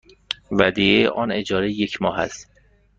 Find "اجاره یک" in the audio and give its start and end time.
1.31-2.01